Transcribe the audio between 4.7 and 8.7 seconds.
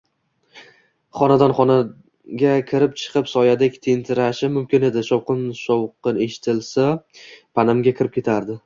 edi, shovqin-povqin eshitilsa, panamga kirib ketardim